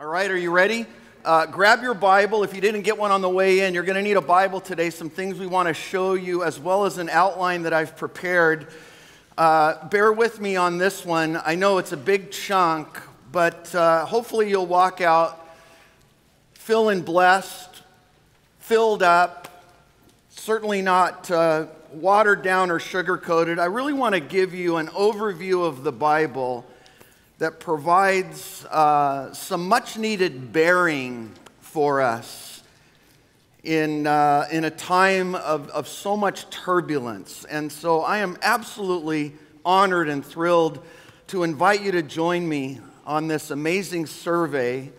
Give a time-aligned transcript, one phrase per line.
[0.00, 0.86] All right, are you ready?
[1.26, 2.42] Uh, grab your Bible.
[2.42, 4.58] If you didn't get one on the way in, you're going to need a Bible
[4.58, 4.88] today.
[4.88, 8.68] Some things we want to show you, as well as an outline that I've prepared.
[9.36, 11.38] Uh, bear with me on this one.
[11.44, 12.98] I know it's a big chunk,
[13.30, 15.46] but uh, hopefully you'll walk out
[16.54, 17.82] feeling blessed,
[18.58, 19.66] filled up,
[20.30, 23.58] certainly not uh, watered down or sugar coated.
[23.58, 26.64] I really want to give you an overview of the Bible
[27.40, 32.62] that provides uh, some much needed bearing for us
[33.64, 37.46] in, uh, in a time of, of so much turbulence.
[37.46, 39.32] And so I am absolutely
[39.64, 40.84] honored and thrilled
[41.28, 44.92] to invite you to join me on this amazing survey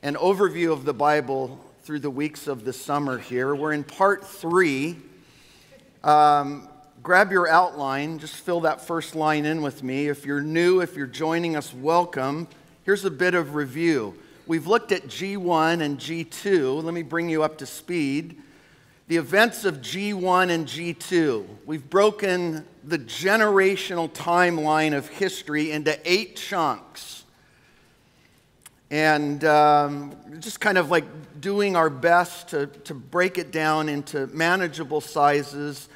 [0.00, 3.52] and overview of the Bible through the weeks of the summer here.
[3.52, 4.94] We're in part three.
[6.04, 6.68] Um,
[7.04, 10.08] grab your outline, just fill that first line in with me.
[10.08, 12.48] If you're new, if you're joining us, welcome.
[12.84, 14.14] Here's a bit of review.
[14.46, 16.82] We've looked at G1 and G2.
[16.82, 18.40] Let me bring you up to speed.
[19.08, 21.46] The events of G1 and G2.
[21.66, 27.24] We've broken the generational timeline of history into eight chunks.
[28.90, 31.04] And um, just kind of like
[31.38, 35.90] doing our best to, to break it down into manageable sizes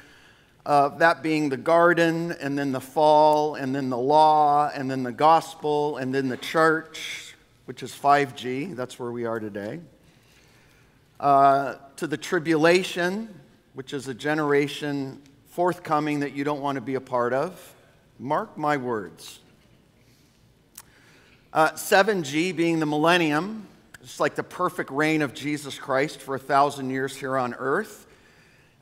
[0.69, 5.01] uh, that being the garden, and then the fall, and then the law, and then
[5.01, 7.33] the gospel, and then the church,
[7.65, 8.75] which is 5G.
[8.75, 9.79] That's where we are today.
[11.19, 13.33] Uh, to the tribulation,
[13.73, 17.73] which is a generation forthcoming that you don't want to be a part of.
[18.19, 19.39] Mark my words.
[21.51, 23.67] Uh, 7G being the millennium,
[24.03, 28.05] just like the perfect reign of Jesus Christ for a thousand years here on earth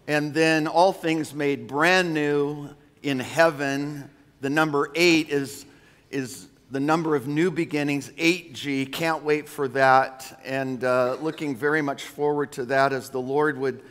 [0.08, 2.69] and then all things made brand new
[3.03, 4.09] in heaven.
[4.39, 5.66] The number eight is,
[6.09, 8.91] is the number of new beginnings, 8G.
[8.91, 13.58] Can't wait for that, and uh, looking very much forward to that as the Lord
[13.58, 13.83] would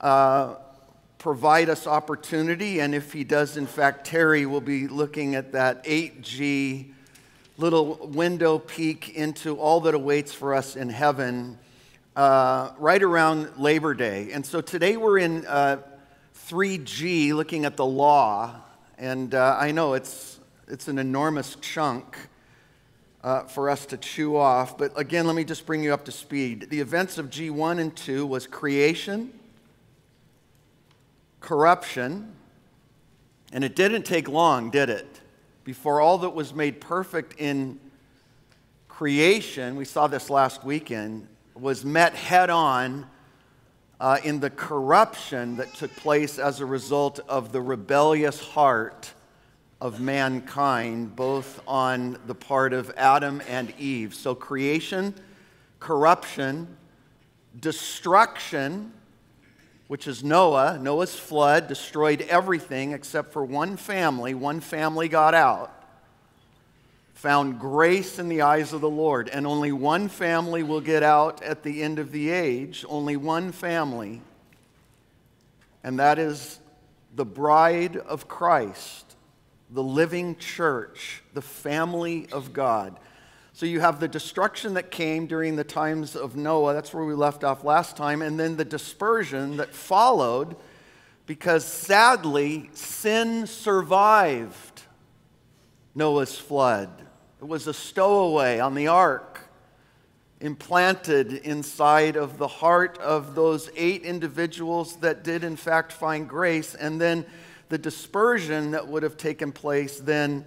[0.00, 0.54] uh,
[1.18, 2.80] provide us opportunity.
[2.80, 6.92] And if He does, in fact, tarry, we'll be looking at that 8G
[7.58, 11.58] little window peek into all that awaits for us in heaven
[12.18, 14.32] uh, right around Labor Day.
[14.32, 15.80] And so today we're in uh,
[16.48, 18.56] 3G looking at the law.
[18.98, 22.18] And uh, I know it's, it's an enormous chunk
[23.22, 24.76] uh, for us to chew off.
[24.76, 26.70] But again, let me just bring you up to speed.
[26.70, 29.32] The events of G1 and 2 was creation,
[31.38, 32.34] corruption,
[33.52, 35.20] and it didn't take long, did it?
[35.62, 37.78] Before all that was made perfect in
[38.88, 41.28] creation, we saw this last weekend,
[41.60, 43.06] was met head on
[44.00, 49.12] uh, in the corruption that took place as a result of the rebellious heart
[49.80, 54.14] of mankind, both on the part of Adam and Eve.
[54.14, 55.14] So, creation,
[55.80, 56.76] corruption,
[57.58, 58.92] destruction,
[59.86, 60.78] which is Noah.
[60.80, 64.34] Noah's flood destroyed everything except for one family.
[64.34, 65.77] One family got out
[67.18, 69.28] found grace in the eyes of the Lord.
[69.28, 73.50] And only one family will get out at the end of the age, only one
[73.50, 74.22] family.
[75.82, 76.60] And that is
[77.16, 79.16] the bride of Christ,
[79.68, 82.96] the living church, the family of God.
[83.52, 86.72] So you have the destruction that came during the times of Noah.
[86.72, 88.22] That's where we left off last time.
[88.22, 90.54] And then the dispersion that followed
[91.26, 94.82] because sadly, sin survived
[95.96, 97.07] Noah's flood.
[97.40, 99.42] It was a stowaway on the ark,
[100.40, 106.74] implanted inside of the heart of those eight individuals that did, in fact, find grace,
[106.74, 107.24] and then
[107.68, 110.46] the dispersion that would have taken place then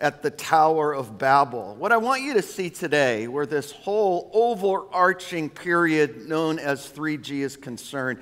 [0.00, 1.76] at the Tower of Babel.
[1.76, 7.40] What I want you to see today, where this whole overarching period known as 3G
[7.40, 8.20] is concerned,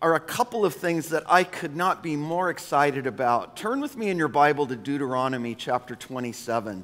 [0.00, 3.58] are a couple of things that I could not be more excited about.
[3.58, 6.82] Turn with me in your Bible to Deuteronomy chapter 27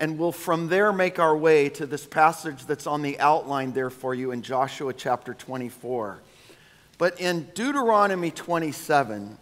[0.00, 3.90] and we'll from there make our way to this passage that's on the outline there
[3.90, 6.18] for you in Joshua chapter 24.
[6.96, 9.36] But in Deuteronomy 27,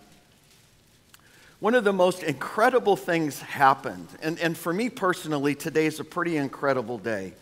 [1.60, 4.08] one of the most incredible things happened.
[4.20, 7.34] And, and for me personally, today is a pretty incredible day.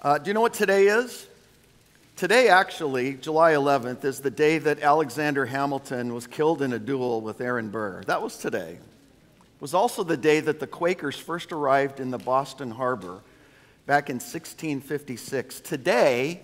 [0.00, 1.26] Uh, do you know what today is?
[2.14, 7.20] Today, actually, July 11th, is the day that Alexander Hamilton was killed in a duel
[7.20, 8.02] with Aaron Burr.
[8.06, 8.78] That was today
[9.60, 13.22] was also the day that the Quakers first arrived in the Boston Harbor
[13.86, 15.60] back in 1656.
[15.60, 16.42] Today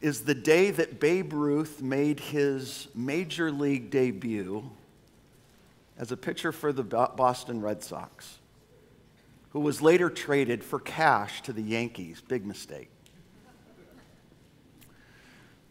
[0.00, 4.70] is the day that Babe Ruth made his major league debut
[5.98, 8.38] as a pitcher for the Boston Red Sox,
[9.50, 12.22] who was later traded for cash to the Yankees.
[12.28, 12.90] Big mistake.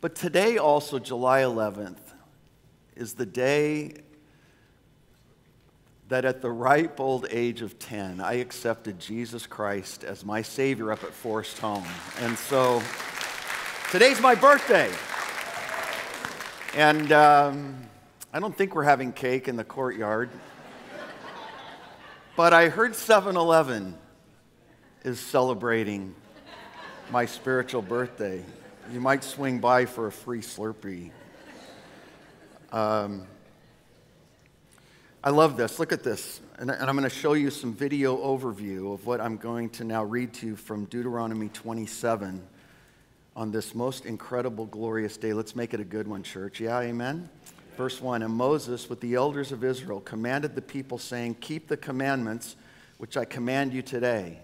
[0.02, 1.98] But today, also, July 11th,
[2.96, 3.94] is the day
[6.07, 10.92] that at the ripe old age of 10, I accepted Jesus Christ as my Savior
[10.92, 11.86] up at Forest Home.
[12.19, 12.81] And so
[13.92, 14.92] today's my birthday.
[16.75, 17.75] And um,
[18.31, 20.30] I don't think we're having cake in the courtyard.
[22.36, 23.98] But I heard 7 Eleven
[25.04, 26.13] is celebrating
[27.10, 28.44] my spiritual birthday.
[28.92, 31.10] You might swing by for a free Slurpee.
[32.72, 33.25] Um,
[35.25, 35.80] I love this.
[35.80, 36.39] Look at this.
[36.60, 39.83] And, and I'm going to show you some video overview of what I'm going to
[39.83, 42.44] now read to you from Deuteronomy 27
[43.36, 45.33] on this most incredible, glorious day.
[45.33, 46.60] Let's make it a good one, church.
[46.60, 47.27] Yeah, amen?
[47.75, 51.77] Verse 1 And Moses, with the elders of Israel, commanded the people, saying, Keep the
[51.77, 52.56] commandments
[53.00, 54.38] which I command you today.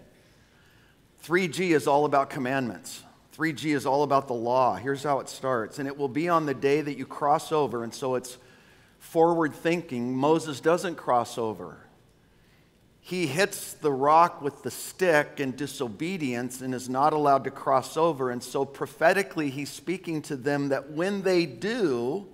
[1.22, 3.04] 3G is all about commandments.
[3.36, 4.74] 3G is all about the law.
[4.74, 5.78] Here's how it starts.
[5.78, 7.84] And it will be on the day that you cross over.
[7.84, 8.36] And so it's
[9.02, 11.76] forward thinking, Moses doesn't cross over.
[13.00, 17.96] He hits the rock with the stick in disobedience and is not allowed to cross
[17.96, 18.30] over.
[18.30, 22.28] And so prophetically, he's speaking to them that when they do,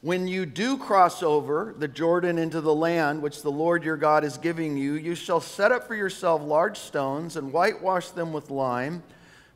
[0.00, 4.24] when you do cross over the Jordan into the land which the Lord your God
[4.24, 8.50] is giving you, you shall set up for yourself large stones and whitewash them with
[8.50, 9.02] lime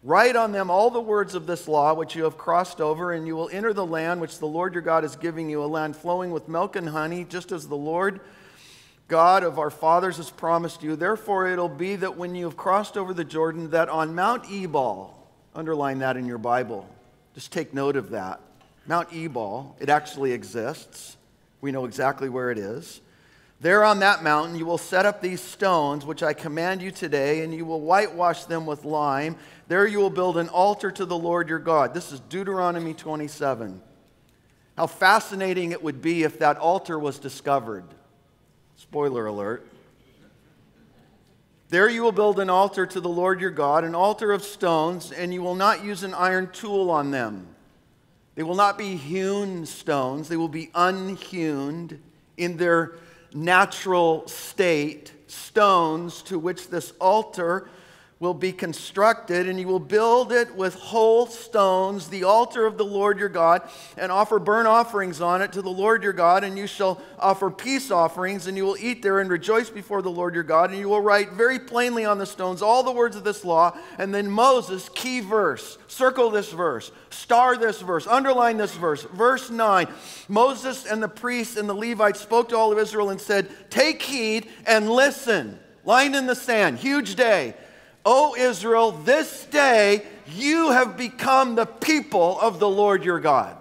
[0.03, 3.27] Write on them all the words of this law which you have crossed over, and
[3.27, 5.95] you will enter the land which the Lord your God is giving you, a land
[5.95, 8.21] flowing with milk and honey, just as the Lord
[9.09, 10.97] God of our fathers has promised you.
[10.97, 15.15] Therefore, it'll be that when you have crossed over the Jordan, that on Mount Ebal,
[15.55, 16.89] underline that in your Bible,
[17.35, 18.41] just take note of that.
[18.87, 21.19] Mount Ebal, it actually exists.
[21.61, 23.03] We know exactly where it is.
[23.61, 27.45] There on that mountain you will set up these stones, which I command you today,
[27.45, 29.37] and you will whitewash them with lime.
[29.71, 31.95] There you will build an altar to the Lord your God.
[31.95, 33.81] This is Deuteronomy 27.
[34.77, 37.85] How fascinating it would be if that altar was discovered.
[38.75, 39.65] Spoiler alert.
[41.69, 45.13] There you will build an altar to the Lord your God, an altar of stones,
[45.13, 47.47] and you will not use an iron tool on them.
[48.35, 52.03] They will not be hewn stones, they will be unhewn
[52.37, 52.95] in their
[53.33, 57.69] natural state stones to which this altar
[58.21, 62.85] will be constructed, and you will build it with whole stones, the altar of the
[62.85, 63.63] Lord your God,
[63.97, 67.51] and offer burnt offerings on it to the Lord your God, and you shall offer
[67.51, 70.79] peace offerings, and you will eat there and rejoice before the Lord your God, and
[70.79, 73.75] you will write very plainly on the stones all the words of this law.
[73.97, 79.03] And then Moses, key verse, circle this verse, star this verse, underline this verse.
[79.05, 79.89] Verse 9
[80.29, 84.03] Moses and the priests and the Levites spoke to all of Israel and said, Take
[84.03, 85.59] heed and listen.
[85.87, 87.55] Line in the sand, huge day.
[88.05, 93.57] O Israel, this day you have become the people of the Lord your God.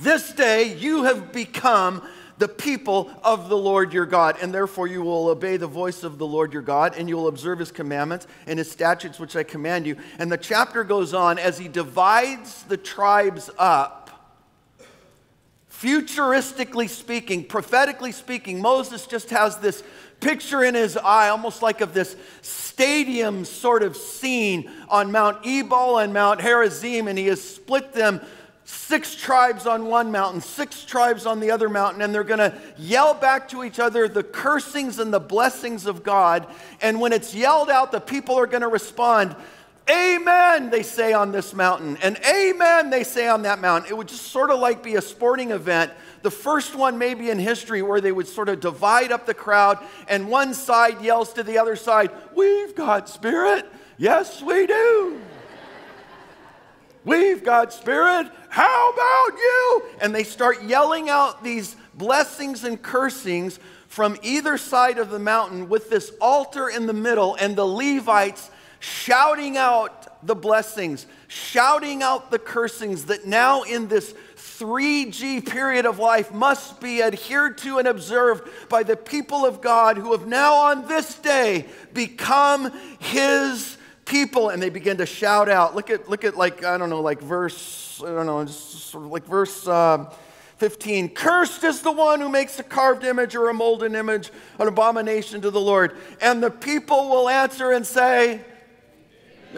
[0.00, 2.02] This day you have become
[2.38, 6.16] the people of the Lord your God, and therefore you will obey the voice of
[6.16, 9.42] the Lord your God, and you will observe his commandments and his statutes which I
[9.42, 9.96] command you.
[10.18, 13.99] And the chapter goes on as he divides the tribes up.
[15.80, 19.82] Futuristically speaking, prophetically speaking, Moses just has this
[20.20, 25.98] picture in his eye, almost like of this stadium sort of scene on Mount Ebal
[25.98, 28.20] and Mount Gerizim, and he has split them
[28.64, 32.54] six tribes on one mountain, six tribes on the other mountain, and they're going to
[32.76, 36.46] yell back to each other the cursings and the blessings of God.
[36.80, 39.34] And when it's yelled out, the people are going to respond.
[39.90, 43.90] Amen, they say on this mountain, and Amen, they say on that mountain.
[43.90, 45.92] It would just sort of like be a sporting event
[46.22, 49.78] the first one, maybe in history, where they would sort of divide up the crowd,
[50.08, 53.66] and one side yells to the other side, We've got spirit.
[53.96, 55.20] Yes, we do.
[57.04, 58.30] We've got spirit.
[58.50, 59.82] How about you?
[60.00, 65.68] And they start yelling out these blessings and cursings from either side of the mountain
[65.68, 68.50] with this altar in the middle, and the Levites
[68.80, 75.98] shouting out the blessings, shouting out the cursings that now in this 3G period of
[75.98, 80.54] life must be adhered to and observed by the people of God who have now
[80.54, 84.48] on this day become his people.
[84.50, 85.74] And they begin to shout out.
[85.74, 89.10] Look at look at like i don't know like verse i don't know sort of
[89.10, 90.12] like verse uh,
[90.56, 94.68] 15 cursed is the one who makes a carved image or a molded image an
[94.68, 95.96] abomination to the lord.
[96.20, 98.42] And the people will answer and say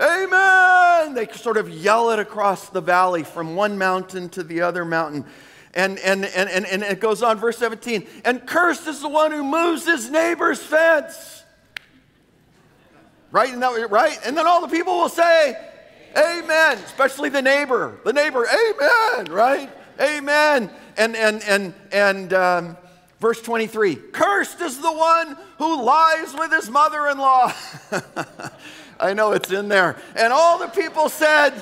[0.00, 1.14] Amen.
[1.14, 5.24] They sort of yell it across the valley from one mountain to the other mountain.
[5.74, 8.06] And, and, and, and, and it goes on, verse 17.
[8.24, 11.44] And cursed is the one who moves his neighbor's fence.
[13.30, 13.48] Right?
[13.48, 14.18] Isn't that right?
[14.24, 15.56] And then all the people will say,
[16.16, 16.78] Amen.
[16.78, 17.98] Especially the neighbor.
[18.04, 19.32] The neighbor, Amen.
[19.32, 19.70] Right?
[20.00, 20.70] Amen.
[20.98, 22.76] And and and and um,
[23.18, 23.96] verse 23.
[23.96, 27.54] Cursed is the one who lies with his mother-in-law.
[29.02, 29.96] I know it's in there.
[30.16, 31.60] And all the people said,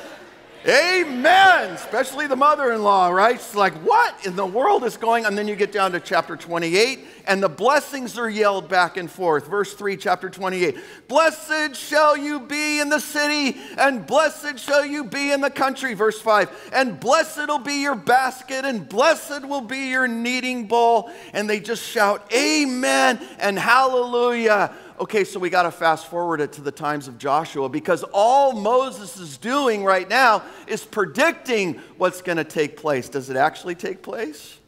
[0.66, 1.70] Amen.
[1.70, 3.36] Especially the mother in law, right?
[3.36, 5.30] It's like, what in the world is going on?
[5.30, 9.10] And then you get down to chapter 28, and the blessings are yelled back and
[9.10, 9.48] forth.
[9.48, 10.76] Verse 3, chapter 28.
[11.08, 15.94] Blessed shall you be in the city, and blessed shall you be in the country.
[15.94, 16.72] Verse 5.
[16.74, 21.10] And blessed will be your basket, and blessed will be your kneading bowl.
[21.32, 26.52] And they just shout, Amen and Hallelujah okay, so we got to fast forward it
[26.52, 32.20] to the times of Joshua because all Moses is doing right now is predicting what's
[32.20, 33.08] going to take place.
[33.08, 34.58] Does it actually take place?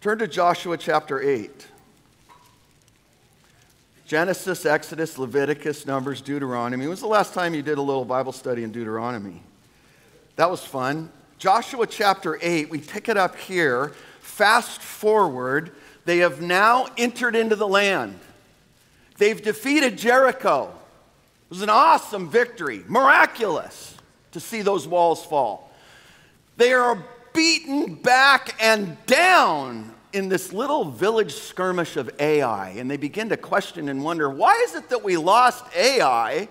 [0.00, 1.66] Turn to Joshua chapter 8.
[4.06, 6.84] Genesis, Exodus, Leviticus, Numbers, Deuteronomy.
[6.84, 9.42] When was the last time you did a little Bible study in Deuteronomy?
[10.36, 11.10] That was fun.
[11.38, 13.94] Joshua chapter 8, we pick it up here.
[14.20, 15.72] Fast forward,
[16.04, 18.20] they have now entered into the land.
[19.18, 20.72] They've defeated Jericho.
[21.46, 23.96] It was an awesome victory, miraculous
[24.32, 25.70] to see those walls fall.
[26.56, 32.96] They are beaten back and down in this little village skirmish of Ai, and they
[32.96, 36.48] begin to question and wonder why is it that we lost Ai?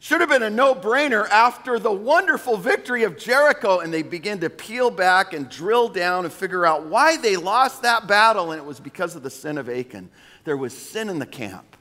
[0.00, 4.38] Should have been a no brainer after the wonderful victory of Jericho, and they begin
[4.40, 8.60] to peel back and drill down and figure out why they lost that battle, and
[8.60, 10.08] it was because of the sin of Achan
[10.44, 11.76] there was sin in the camp.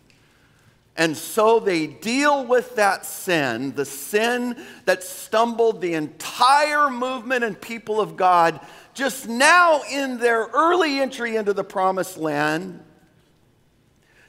[0.97, 7.59] And so they deal with that sin, the sin that stumbled the entire movement and
[7.59, 8.59] people of God
[8.95, 12.83] just now in their early entry into the promised land.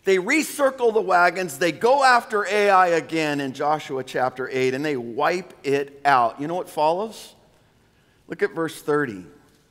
[0.05, 4.97] They recircle the wagons, they go after Ai again in Joshua chapter 8, and they
[4.97, 6.39] wipe it out.
[6.39, 7.35] You know what follows?
[8.27, 9.25] Look at verse 30.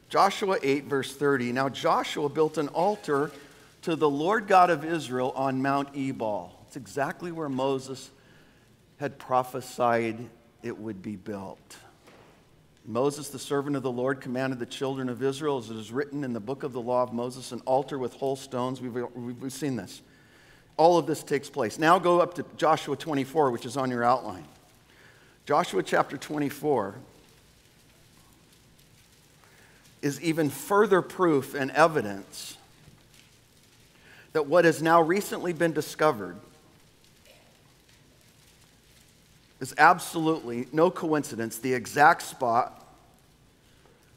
[0.10, 1.52] Joshua 8, verse 30.
[1.52, 3.32] Now Joshua built an altar
[3.88, 6.54] to the Lord God of Israel on Mount Ebal.
[6.68, 8.12] It's exactly where Moses
[9.00, 10.18] had prophesied
[10.62, 11.78] it would be built.
[12.86, 16.26] Moses, the servant of the Lord, commanded the children of Israel, as it is written
[16.26, 18.82] in the book of the law of Moses, an altar with whole stones.
[18.82, 20.02] We've, we've seen this.
[20.76, 21.80] All of this takes place.
[21.80, 24.44] Now go up to Joshua 24, which is on your outline.
[25.46, 26.96] Joshua chapter 24
[30.02, 32.57] is even further proof and evidence
[34.38, 36.38] that what has now recently been discovered
[39.60, 42.86] is absolutely no coincidence the exact spot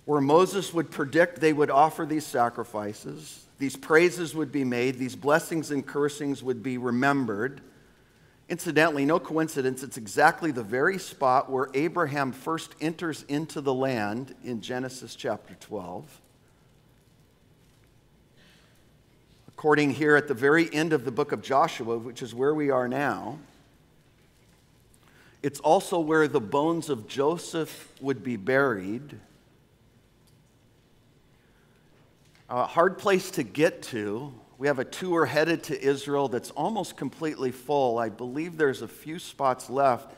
[0.04, 5.16] where Moses would predict they would offer these sacrifices, these praises would be made, these
[5.16, 7.62] blessings and cursings would be remembered.
[8.50, 14.34] Incidentally, no coincidence, it's exactly the very spot where Abraham first enters into the land
[14.44, 16.20] in Genesis chapter 12.
[19.61, 22.71] According here at the very end of the book of Joshua, which is where we
[22.71, 23.38] are now,
[25.43, 29.21] it's also where the bones of Joseph would be buried.
[32.49, 34.33] A hard place to get to.
[34.57, 37.99] We have a tour headed to Israel that's almost completely full.
[37.99, 40.11] I believe there's a few spots left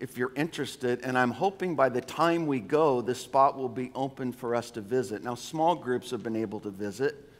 [0.00, 3.90] if you're interested, and I'm hoping by the time we go, this spot will be
[3.94, 5.24] open for us to visit.
[5.24, 7.30] Now, small groups have been able to visit.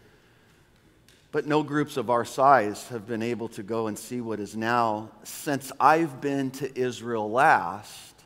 [1.33, 4.55] But no groups of our size have been able to go and see what is
[4.55, 8.23] now, since I've been to Israel last,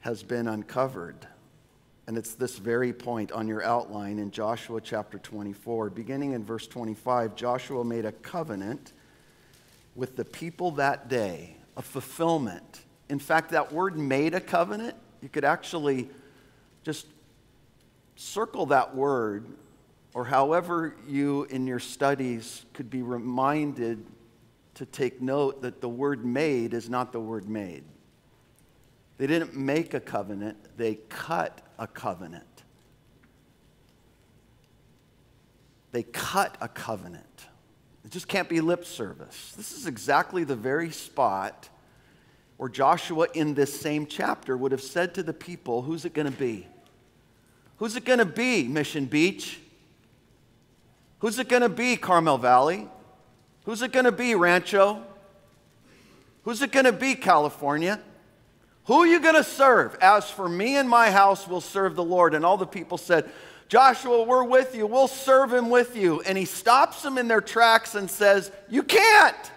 [0.00, 1.24] has been uncovered.
[2.08, 5.90] And it's this very point on your outline in Joshua chapter 24.
[5.90, 8.92] Beginning in verse 25, Joshua made a covenant
[9.94, 12.80] with the people that day, a fulfillment.
[13.08, 16.08] In fact, that word made a covenant, you could actually
[16.82, 17.06] just
[18.16, 19.46] circle that word
[20.16, 24.02] or however you in your studies could be reminded
[24.72, 27.84] to take note that the word made is not the word made.
[29.18, 32.46] They didn't make a covenant, they cut a covenant.
[35.92, 37.46] They cut a covenant.
[38.02, 39.52] It just can't be lip service.
[39.54, 41.68] This is exactly the very spot
[42.56, 46.32] where Joshua, in this same chapter, would have said to the people, Who's it going
[46.32, 46.66] to be?
[47.76, 49.60] Who's it going to be, Mission Beach?
[51.20, 52.88] Who's it going to be, Carmel Valley?
[53.64, 55.02] Who's it going to be, Rancho?
[56.44, 58.00] Who's it going to be, California?
[58.84, 59.96] Who are you going to serve?
[60.00, 62.34] As for me and my house, we'll serve the Lord.
[62.34, 63.28] And all the people said,
[63.68, 64.86] Joshua, we're with you.
[64.86, 66.20] We'll serve him with you.
[66.20, 69.50] And he stops them in their tracks and says, You can't.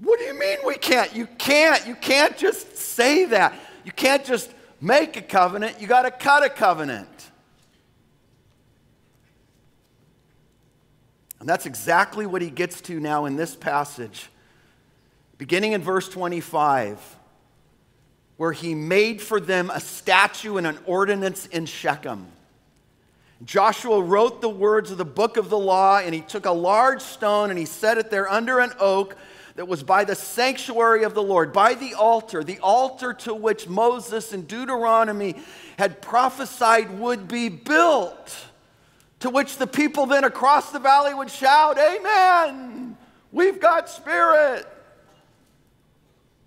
[0.00, 1.14] What do you mean we can't?
[1.14, 1.86] You can't.
[1.86, 3.58] You can't just say that.
[3.84, 5.80] You can't just make a covenant.
[5.80, 7.17] You got to cut a covenant.
[11.40, 14.28] And that's exactly what he gets to now in this passage,
[15.36, 17.16] beginning in verse 25,
[18.36, 22.26] where he made for them a statue and an ordinance in Shechem.
[23.44, 27.00] Joshua wrote the words of the book of the law, and he took a large
[27.00, 29.16] stone and he set it there under an oak
[29.54, 33.68] that was by the sanctuary of the Lord, by the altar, the altar to which
[33.68, 35.36] Moses in Deuteronomy
[35.78, 38.36] had prophesied would be built.
[39.20, 42.96] To which the people then across the valley would shout, Amen!
[43.32, 44.66] We've got spirit.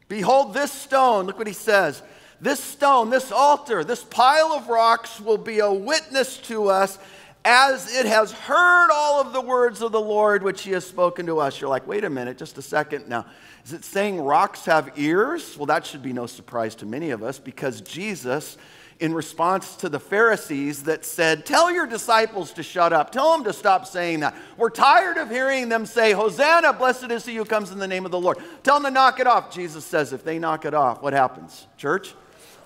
[0.08, 2.02] Behold, this stone, look what he says.
[2.42, 6.98] This stone, this altar, this pile of rocks will be a witness to us
[7.46, 11.26] as it has heard all of the words of the Lord which he has spoken
[11.28, 11.60] to us.
[11.60, 13.26] You're like, wait a minute, just a second now.
[13.64, 15.56] Is it saying rocks have ears?
[15.58, 18.58] Well, that should be no surprise to many of us because Jesus
[19.02, 23.12] in response to the Pharisees that said, Tell your disciples to shut up.
[23.12, 24.36] Tell them to stop saying that.
[24.58, 28.06] We're tired of hearing them say, Hosanna, blessed is he who comes in the name
[28.06, 28.38] of the Lord.
[28.62, 29.52] Tell them to knock it off.
[29.54, 31.66] Jesus says, If they knock it off, what happens?
[31.78, 32.14] Church?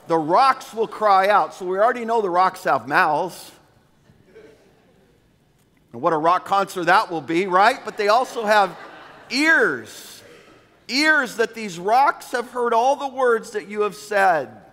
[0.08, 1.54] The rocks will cry out.
[1.54, 3.54] So we already know the rocks have mouths.
[5.94, 7.80] And what a rock concert that will be, right?
[7.86, 8.78] But they also have
[9.30, 10.22] ears.
[10.90, 14.65] Ears that these rocks have heard all the words that you have said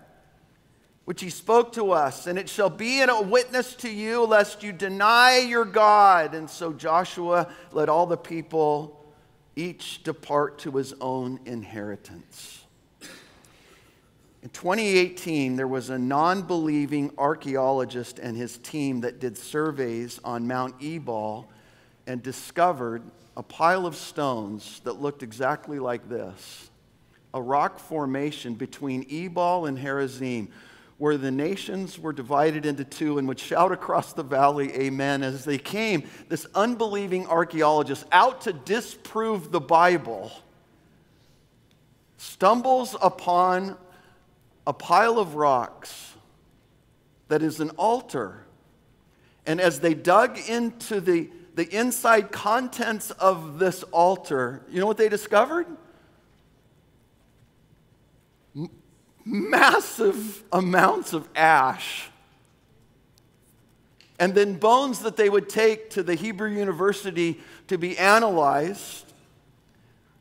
[1.04, 4.72] which he spoke to us, and it shall be a witness to you lest you
[4.72, 6.34] deny your God.
[6.34, 9.04] And so Joshua let all the people
[9.56, 12.64] each depart to his own inheritance.
[14.42, 20.46] In 2018, there was a non believing archaeologist and his team that did surveys on
[20.46, 21.48] Mount Ebal
[22.06, 23.02] and discovered
[23.36, 26.70] a pile of stones that looked exactly like this
[27.34, 30.48] a rock formation between Ebal and Gerizim
[31.02, 35.44] where the nations were divided into two and would shout across the valley, Amen, as
[35.44, 36.04] they came.
[36.28, 40.30] This unbelieving archaeologist, out to disprove the Bible,
[42.18, 43.76] stumbles upon
[44.64, 46.14] a pile of rocks
[47.26, 48.44] that is an altar.
[49.44, 54.98] And as they dug into the, the inside contents of this altar, you know what
[54.98, 55.66] they discovered?
[59.24, 62.08] Massive amounts of ash.
[64.18, 69.12] And then bones that they would take to the Hebrew University to be analyzed,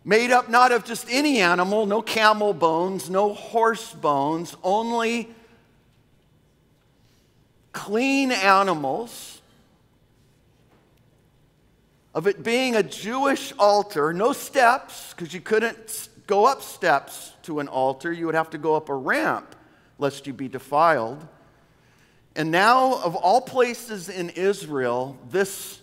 [0.04, 5.30] made up not of just any animal, no camel bones, no horse bones, only
[7.74, 9.42] clean animals.
[12.14, 17.60] Of it being a Jewish altar, no steps, because you couldn't go up steps to
[17.60, 19.56] an altar, you would have to go up a ramp
[19.98, 21.28] lest you be defiled.
[22.36, 25.80] And now, of all places in Israel, this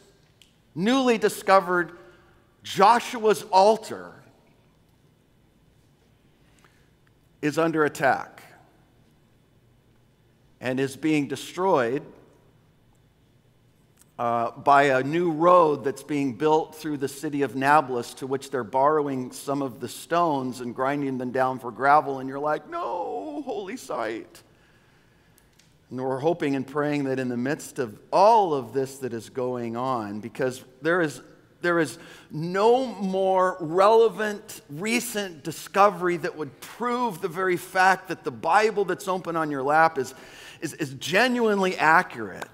[0.74, 1.92] newly discovered
[2.62, 4.12] Joshua's altar
[7.40, 8.42] is under attack
[10.60, 12.02] and is being destroyed
[14.18, 18.50] uh, by a new road that's being built through the city of Nablus, to which
[18.50, 22.18] they're borrowing some of the stones and grinding them down for gravel.
[22.18, 24.42] And you're like, no, holy site.
[25.90, 29.30] And we're hoping and praying that in the midst of all of this that is
[29.30, 31.22] going on, because there is,
[31.62, 31.96] there is
[32.30, 39.06] no more relevant recent discovery that would prove the very fact that the Bible that's
[39.06, 40.12] open on your lap is,
[40.60, 42.48] is, is genuinely accurate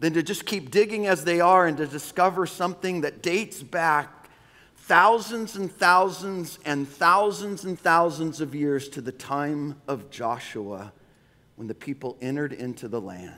[0.00, 4.28] than to just keep digging as they are and to discover something that dates back
[4.76, 10.92] thousands and thousands and thousands and thousands of years to the time of Joshua
[11.56, 13.32] when the people entered into the land.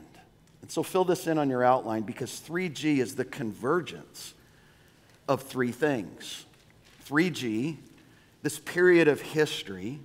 [0.61, 4.35] And so fill this in on your outline because 3G is the convergence
[5.29, 6.45] of three things.
[7.09, 7.77] 3G,
[8.43, 10.01] this period of history,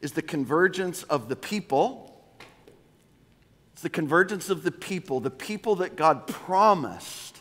[0.00, 2.07] is the convergence of the people
[3.78, 7.40] it's the convergence of the people, the people that God promised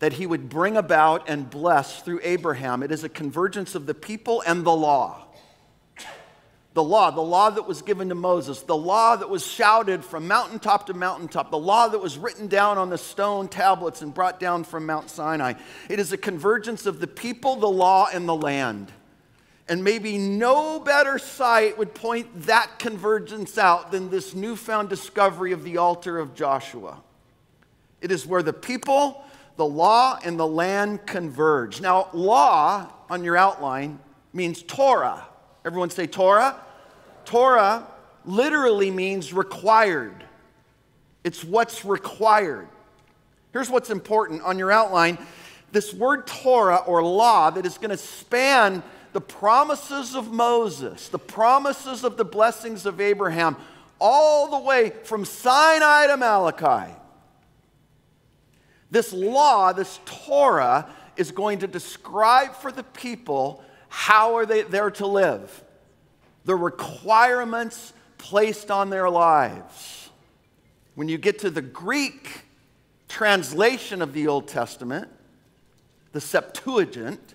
[0.00, 2.82] that he would bring about and bless through Abraham.
[2.82, 5.28] It is a convergence of the people and the law.
[6.74, 10.26] The law, the law that was given to Moses, the law that was shouted from
[10.26, 14.40] mountaintop to mountaintop, the law that was written down on the stone tablets and brought
[14.40, 15.52] down from Mount Sinai.
[15.88, 18.92] It is a convergence of the people, the law, and the land.
[19.68, 25.62] And maybe no better sight would point that convergence out than this newfound discovery of
[25.62, 27.02] the altar of Joshua.
[28.00, 29.22] It is where the people,
[29.56, 31.80] the law and the land converge.
[31.80, 33.98] Now, law on your outline
[34.32, 35.26] means Torah.
[35.64, 36.56] Everyone say Torah?
[37.24, 37.86] Torah
[38.24, 40.24] literally means required.
[41.24, 42.68] It's what's required.
[43.52, 45.18] Here's what's important on your outline
[45.70, 51.18] this word Torah or law that is going to span the promises of Moses, the
[51.18, 53.56] promises of the blessings of Abraham,
[54.00, 56.94] all the way from Sinai to Malachi.
[58.90, 64.90] This law, this Torah, is going to describe for the people how are they there
[64.92, 65.64] to live,
[66.44, 70.10] the requirements placed on their lives.
[70.94, 72.42] When you get to the Greek
[73.08, 75.08] translation of the Old Testament,
[76.12, 77.34] the Septuagint,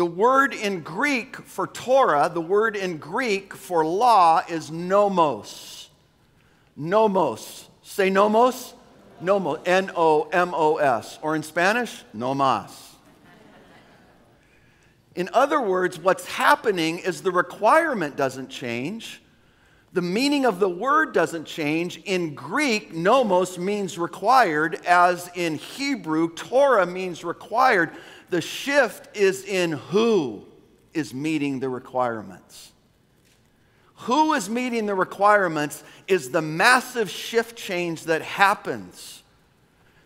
[0.00, 5.90] the word in Greek for Torah, the word in Greek for law is nomos.
[6.74, 7.68] Nomos.
[7.82, 8.72] Say nomos.
[9.20, 9.58] Nomos.
[9.66, 11.18] N O M O S.
[11.20, 12.94] Or in Spanish, nomas.
[15.14, 19.20] In other words, what's happening is the requirement doesn't change.
[19.92, 21.98] The meaning of the word doesn't change.
[22.04, 27.90] In Greek, nomos means required, as in Hebrew, Torah means required.
[28.30, 30.44] The shift is in who
[30.94, 32.72] is meeting the requirements.
[33.96, 39.22] Who is meeting the requirements is the massive shift change that happens.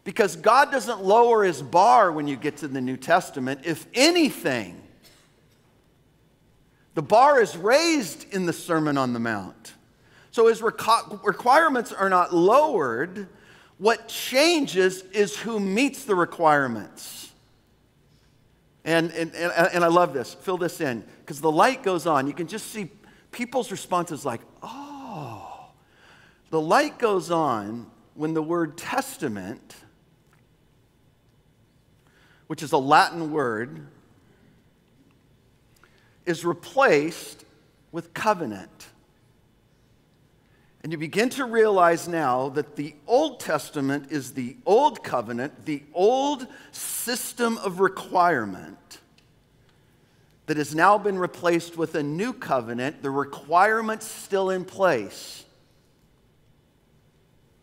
[0.02, 3.60] Because God doesn't lower his bar when you get to the New Testament.
[3.64, 4.82] If anything,
[6.94, 9.74] the bar is raised in the Sermon on the Mount.
[10.30, 13.28] So his requirements are not lowered.
[13.78, 17.32] What changes is who meets the requirements.
[18.84, 20.34] And, and, and, and I love this.
[20.34, 21.04] Fill this in.
[21.20, 22.26] Because the light goes on.
[22.26, 22.90] You can just see
[23.30, 25.70] people's responses like, oh.
[26.50, 29.74] The light goes on when the word testament,
[32.46, 33.86] which is a Latin word,
[36.26, 37.44] is replaced
[37.90, 38.88] with covenant.
[40.84, 45.82] And you begin to realize now that the Old Testament is the old covenant, the
[45.94, 48.98] old system of requirement
[50.44, 55.46] that has now been replaced with a new covenant, the requirements still in place,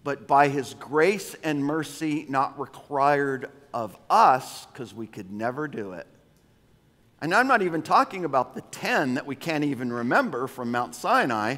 [0.04, 5.92] but by his grace and mercy, not required of us because we could never do
[5.92, 6.08] it.
[7.22, 10.96] And I'm not even talking about the 10 that we can't even remember from Mount
[10.96, 11.58] Sinai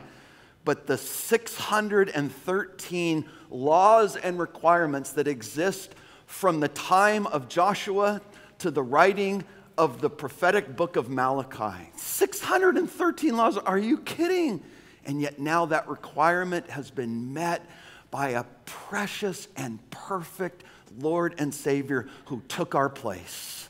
[0.65, 5.93] but the 613 laws and requirements that exist
[6.25, 8.21] from the time of Joshua
[8.59, 9.43] to the writing
[9.77, 11.91] of the prophetic book of Malachi.
[11.95, 13.57] 613 laws.
[13.57, 14.63] Are you kidding?
[15.05, 17.65] And yet now that requirement has been met
[18.09, 20.63] by a precious and perfect
[20.99, 23.69] Lord and Savior who took our place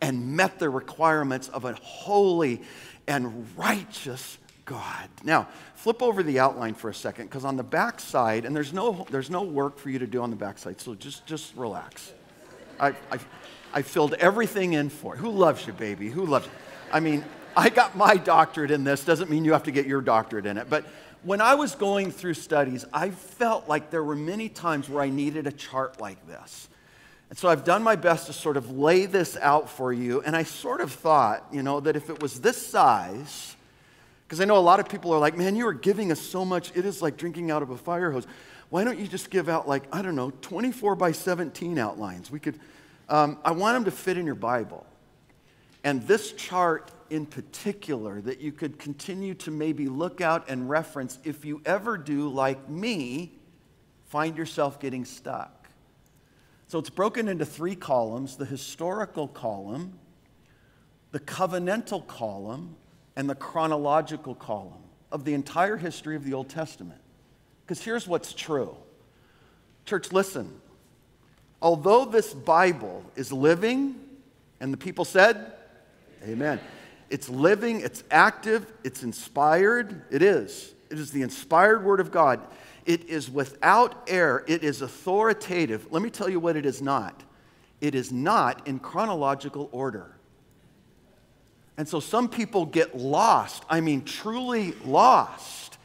[0.00, 2.62] and met the requirements of a holy
[3.06, 4.38] and righteous
[4.70, 5.08] God.
[5.24, 8.72] Now, flip over the outline for a second, because on the back side, and there's
[8.72, 11.56] no, there's no work for you to do on the back side, so just, just
[11.56, 12.12] relax.
[12.78, 13.18] I, I,
[13.74, 15.16] I filled everything in for.
[15.16, 16.08] Who loves you, baby?
[16.08, 16.52] Who loves you?
[16.92, 17.24] I mean,
[17.56, 20.56] I got my doctorate in this, doesn't mean you have to get your doctorate in
[20.56, 20.70] it.
[20.70, 20.84] But
[21.24, 25.08] when I was going through studies, I felt like there were many times where I
[25.08, 26.68] needed a chart like this.
[27.28, 30.22] And so I've done my best to sort of lay this out for you.
[30.22, 33.56] And I sort of thought, you know, that if it was this size,
[34.30, 36.44] because I know a lot of people are like, man, you are giving us so
[36.44, 36.70] much.
[36.76, 38.28] It is like drinking out of a fire hose.
[38.68, 42.30] Why don't you just give out, like, I don't know, 24 by 17 outlines?
[42.30, 42.60] We could,
[43.08, 44.86] um, I want them to fit in your Bible.
[45.82, 51.18] And this chart in particular that you could continue to maybe look out and reference
[51.24, 53.32] if you ever do, like me,
[54.06, 55.68] find yourself getting stuck.
[56.68, 59.98] So it's broken into three columns the historical column,
[61.10, 62.76] the covenantal column,
[63.16, 67.00] and the chronological column of the entire history of the Old Testament.
[67.64, 68.76] Because here's what's true.
[69.84, 70.60] Church, listen.
[71.62, 73.96] Although this Bible is living,
[74.60, 75.52] and the people said,
[76.22, 76.60] Amen.
[77.08, 80.02] It's living, it's active, it's inspired.
[80.10, 80.72] It is.
[80.90, 82.40] It is the inspired Word of God.
[82.86, 85.86] It is without error, it is authoritative.
[85.90, 87.22] Let me tell you what it is not.
[87.80, 90.14] It is not in chronological order.
[91.80, 93.64] And so some people get lost.
[93.66, 95.78] I mean, truly lost.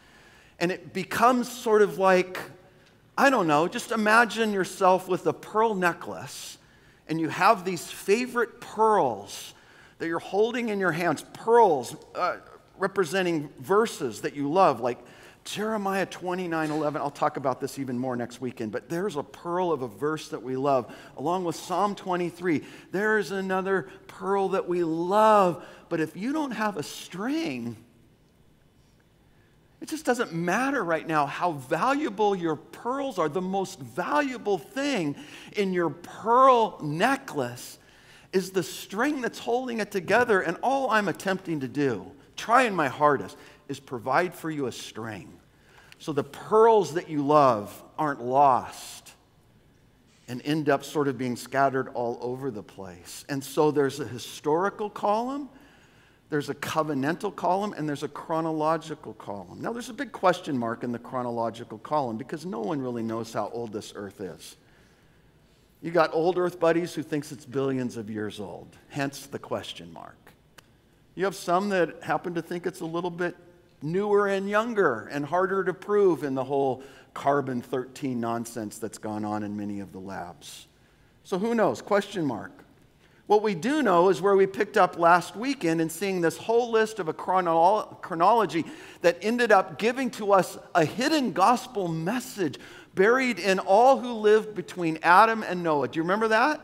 [0.60, 2.38] And it becomes sort of like,
[3.17, 6.58] I don't know, just imagine yourself with a pearl necklace
[7.08, 9.53] and you have these favorite pearls
[9.99, 12.39] that you're holding in your hands, pearls uh,
[12.77, 14.99] representing verses that you love, like
[15.45, 19.71] Jeremiah 29 11, I'll talk about this even more next weekend, but there's a pearl
[19.71, 22.63] of a verse that we love, along with Psalm 23.
[22.91, 27.77] There's another pearl that we love, but if you don't have a string,
[29.81, 33.29] it just doesn't matter right now how valuable your pearls are.
[33.29, 35.15] The most valuable thing
[35.55, 37.77] in your pearl necklace
[38.34, 40.41] is the string that's holding it together.
[40.41, 45.35] And all I'm attempting to do, trying my hardest, is provide for you a string.
[46.05, 49.13] So the pearls that you love aren't lost
[50.27, 53.25] and end up sort of being scattered all over the place.
[53.27, 55.49] And so there's a historical column,
[56.29, 59.59] there's a covenantal column, and there's a chronological column.
[59.59, 63.33] Now, there's a big question mark in the chronological column because no one really knows
[63.33, 64.57] how old this earth is.
[65.81, 69.91] You got old earth buddies who thinks it's billions of years old, hence the question
[69.91, 70.33] mark.
[71.15, 73.35] You have some that happen to think it's a little bit
[73.86, 79.24] newer and younger and harder to prove in the whole carbon 13 nonsense that's gone
[79.24, 80.67] on in many of the labs.
[81.24, 81.82] So who knows?
[81.82, 82.52] Question mark.
[83.28, 86.71] What we do know is where we picked up last weekend and seeing this whole
[86.71, 88.65] list of a chronolo- chronology
[89.02, 92.60] that ended up giving to us a hidden gospel message
[92.93, 95.88] buried in all who lived between Adam and Noah.
[95.88, 96.62] Do you remember that?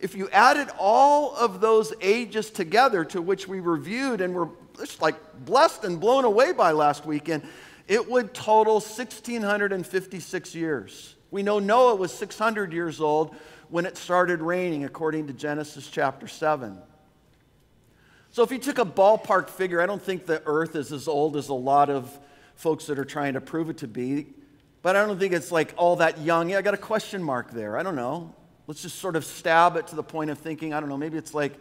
[0.00, 4.48] If you added all of those ages together to which we reviewed and were
[4.80, 7.42] just like blessed and blown away by last weekend,
[7.86, 11.14] it would total 1,656 years.
[11.30, 13.34] We know Noah was 600 years old
[13.68, 16.78] when it started raining, according to Genesis chapter 7.
[18.32, 21.36] So, if you took a ballpark figure, I don't think the earth is as old
[21.36, 22.16] as a lot of
[22.54, 24.28] folks that are trying to prove it to be,
[24.82, 26.50] but I don't think it's like all that young.
[26.50, 27.76] Yeah, I got a question mark there.
[27.76, 28.34] I don't know.
[28.66, 31.18] Let's just sort of stab it to the point of thinking, I don't know, maybe
[31.18, 31.54] it's like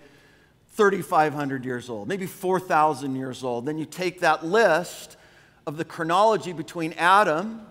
[0.72, 3.66] 3,500 years old, maybe 4,000 years old.
[3.66, 5.18] Then you take that list
[5.68, 7.62] of the chronology between Adam.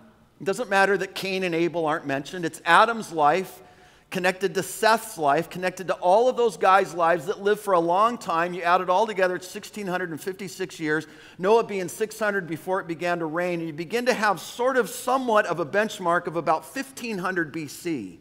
[0.41, 3.63] It doesn't matter that Cain and Abel aren't mentioned, it's Adam's life
[4.11, 7.81] connected to Seth's life, connected to all of those guys' lives that lived for a
[7.81, 8.55] long time.
[8.55, 11.07] You add it all together, it's 1,656 years.
[11.39, 13.59] Noah being 600 before it began to rain.
[13.61, 18.19] And you begin to have sort of somewhat of a benchmark of about 1500 BC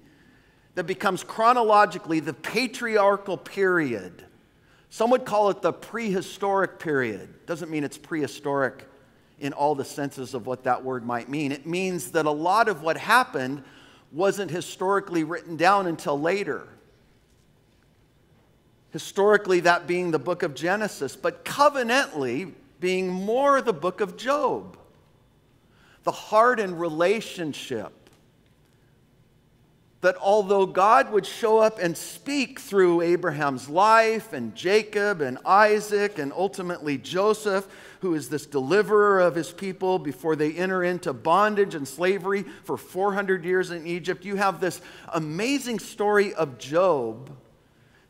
[0.75, 4.25] that becomes chronologically the patriarchal period.
[4.89, 7.45] Some would call it the prehistoric period.
[7.45, 8.87] Doesn't mean it's prehistoric
[9.39, 11.51] in all the senses of what that word might mean.
[11.51, 13.63] It means that a lot of what happened
[14.11, 16.67] wasn't historically written down until later.
[18.91, 24.77] Historically, that being the book of Genesis, but covenantly being more the book of Job.
[26.03, 28.06] The heart and relationship
[30.01, 36.19] that although God would show up and speak through Abraham's life and Jacob and Isaac
[36.19, 37.67] and ultimately Joseph,
[38.01, 42.77] who is this deliverer of his people before they enter into bondage and slavery for
[42.77, 44.81] 400 years in Egypt, you have this
[45.13, 47.35] amazing story of Job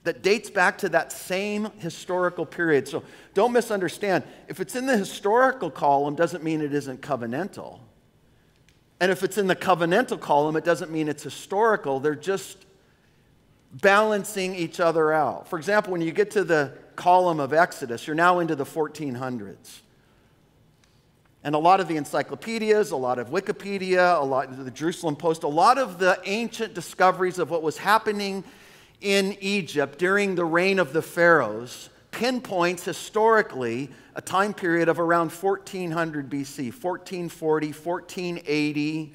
[0.03, 2.87] that dates back to that same historical period.
[2.87, 4.23] So don't misunderstand.
[4.49, 7.79] If it's in the historical column, doesn't mean it isn't covenantal.
[8.99, 11.99] And if it's in the covenantal column, it doesn't mean it's historical.
[11.99, 12.65] They're just
[13.71, 15.47] balancing each other out.
[15.47, 19.81] For example, when you get to the column of Exodus, you're now into the 1400s.
[21.43, 25.15] And a lot of the encyclopedias, a lot of Wikipedia, a lot of the Jerusalem
[25.15, 28.43] Post, a lot of the ancient discoveries of what was happening
[28.99, 35.31] in Egypt during the reign of the pharaohs pinpoints historically a time period of around
[35.31, 39.13] 1400 BC, 1440, 1480.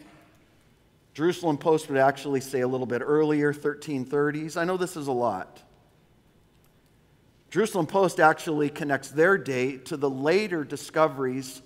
[1.12, 4.56] Jerusalem Post would actually say a little bit earlier, 1330s.
[4.56, 5.60] I know this is a lot.
[7.50, 11.60] Jerusalem Post actually connects their date to the later discoveries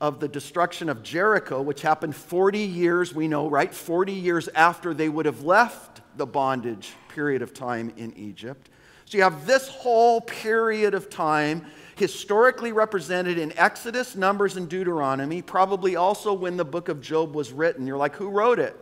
[0.00, 3.74] of the destruction of Jericho, which happened 40 years, we know, right?
[3.74, 8.68] 40 years after they would have left the bondage period of time in Egypt.
[9.12, 15.42] So you have this whole period of time historically represented in Exodus, Numbers, and Deuteronomy,
[15.42, 17.86] probably also when the book of Job was written.
[17.86, 18.74] You're like, who wrote it?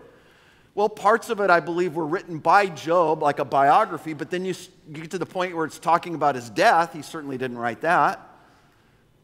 [0.76, 4.44] Well, parts of it, I believe, were written by Job, like a biography, but then
[4.44, 4.54] you
[4.92, 6.92] get to the point where it's talking about his death.
[6.92, 8.20] He certainly didn't write that,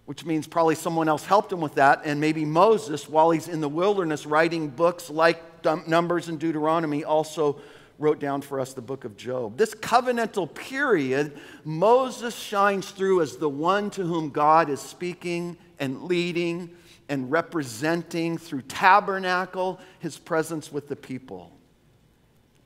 [0.07, 3.61] which means probably someone else helped him with that, and maybe Moses, while he's in
[3.61, 5.41] the wilderness writing books like
[5.87, 7.61] Numbers and Deuteronomy, also
[7.99, 9.57] wrote down for us the book of Job.
[9.57, 16.03] This covenantal period, Moses shines through as the one to whom God is speaking and
[16.05, 16.71] leading
[17.09, 21.53] and representing through tabernacle his presence with the people.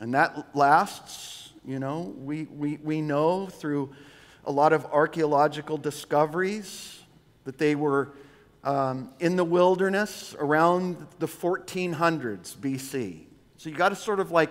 [0.01, 3.91] And that lasts, you know, we, we, we know through
[4.45, 7.01] a lot of archaeological discoveries
[7.45, 8.13] that they were
[8.65, 13.25] um, in the wilderness around the 1400s BC.
[13.57, 14.51] So you got to sort of like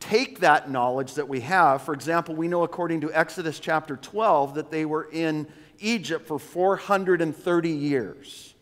[0.00, 1.82] take that knowledge that we have.
[1.82, 5.46] For example, we know according to Exodus chapter 12 that they were in
[5.78, 8.54] Egypt for 430 years.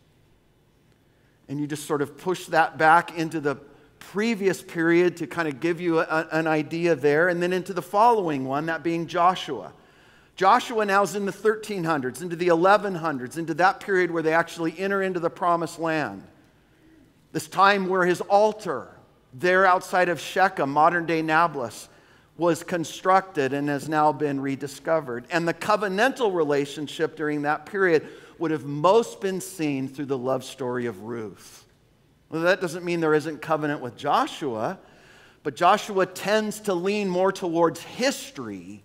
[1.49, 3.57] And you just sort of push that back into the
[3.99, 7.83] previous period to kind of give you a, an idea there, and then into the
[7.83, 9.73] following one, that being Joshua.
[10.37, 14.79] Joshua now is in the 1300s, into the 1100s, into that period where they actually
[14.79, 16.23] enter into the promised land.
[17.33, 18.89] This time where his altar
[19.35, 21.89] there outside of Shechem, modern day Nablus,
[22.37, 25.25] was constructed and has now been rediscovered.
[25.31, 28.07] And the covenantal relationship during that period
[28.39, 31.65] would have most been seen through the love story of Ruth.
[32.31, 34.79] Well, that doesn't mean there isn't covenant with Joshua,
[35.43, 38.83] but Joshua tends to lean more towards history,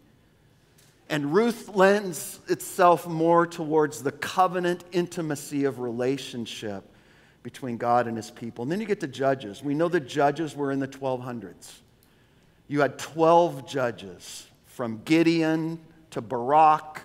[1.09, 6.89] and Ruth lends itself more towards the covenant intimacy of relationship
[7.43, 8.63] between God and his people.
[8.63, 9.61] And then you get to Judges.
[9.61, 11.73] We know the Judges were in the 1200s.
[12.67, 15.79] You had 12 judges from Gideon
[16.11, 17.01] to Barak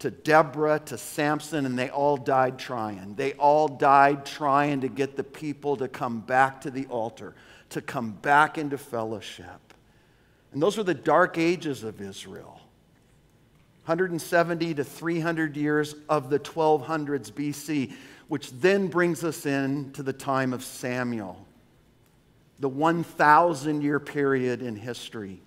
[0.00, 3.14] to Deborah to Samson, and they all died trying.
[3.16, 7.34] They all died trying to get the people to come back to the altar,
[7.70, 9.60] to come back into fellowship.
[10.52, 12.60] And those were the dark ages of Israel
[13.86, 17.92] 170 to 300 years of the 1200s BC
[18.28, 21.46] which then brings us in to the time of Samuel,
[22.58, 25.40] the 1,000 year period in history,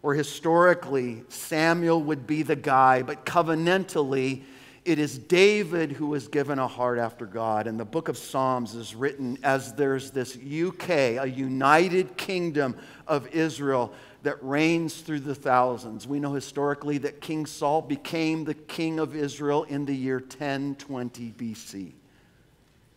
[0.00, 4.42] where historically Samuel would be the guy, but covenantally,
[4.84, 7.66] it is David who was given a heart after God.
[7.66, 10.90] And the book of Psalms is written as there's this UK,
[11.20, 16.06] a united kingdom of Israel that reigns through the thousands.
[16.06, 21.34] We know historically that King Saul became the king of Israel in the year 1020
[21.36, 21.92] BC.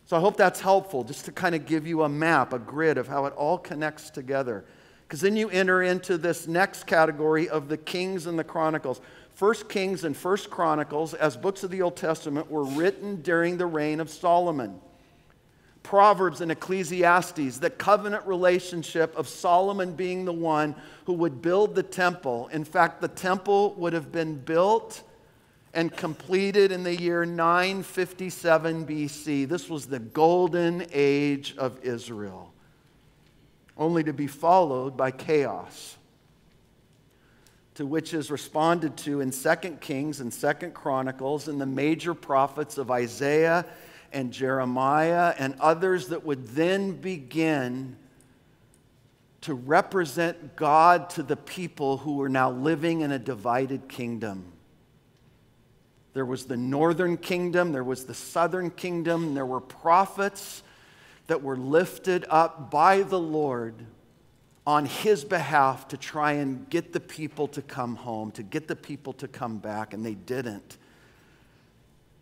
[0.06, 2.98] So I hope that's helpful just to kind of give you a map, a grid
[2.98, 4.66] of how it all connects together.
[5.08, 9.00] Because then you enter into this next category of the Kings and the Chronicles.
[9.34, 13.66] First Kings and First Chronicles, as books of the Old Testament, were written during the
[13.66, 14.80] reign of Solomon.
[15.82, 21.84] Proverbs and Ecclesiastes, the covenant relationship of Solomon being the one who would build the
[21.84, 22.48] temple.
[22.54, 25.04] In fact, the temple would have been built
[25.74, 29.48] and completed in the year 957 BC.
[29.48, 32.54] This was the golden age of Israel,
[33.76, 35.98] only to be followed by chaos.
[37.76, 42.78] To which is responded to in 2 Kings and 2 Chronicles and the major prophets
[42.78, 43.66] of Isaiah
[44.12, 47.98] and Jeremiah and others that would then begin
[49.42, 54.54] to represent God to the people who were now living in a divided kingdom.
[56.14, 60.64] There was the northern kingdom, there was the southern kingdom, there were prophets
[61.28, 63.86] that were lifted up by the Lord
[64.66, 68.76] on his behalf to try and get the people to come home, to get the
[68.76, 70.78] people to come back, and they didn't.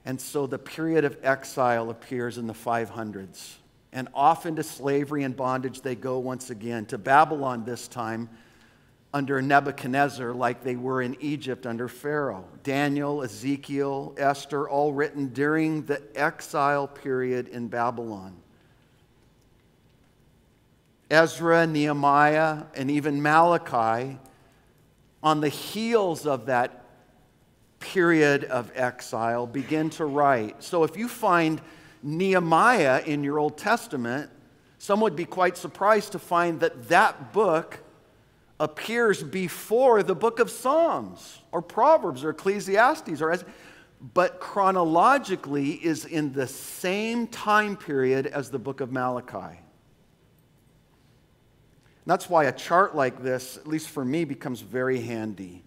[0.05, 3.55] And so the period of exile appears in the 500s.
[3.93, 8.29] And off into slavery and bondage they go once again, to Babylon this time,
[9.13, 12.45] under Nebuchadnezzar, like they were in Egypt under Pharaoh.
[12.63, 18.35] Daniel, Ezekiel, Esther, all written during the exile period in Babylon.
[21.11, 24.17] Ezra, Nehemiah, and even Malachi,
[25.21, 26.85] on the heels of that
[27.79, 30.63] period of exile begin to write.
[30.63, 31.61] So if you find
[32.01, 34.31] Nehemiah in your Old Testament,
[34.77, 37.79] some would be quite surprised to find that that book
[38.57, 43.37] appears before the book of Psalms or Proverbs or Ecclesiastes or
[44.13, 49.59] but chronologically is in the same time period as the book of Malachi.
[52.05, 55.63] That's why a chart like this, at least for me, becomes very handy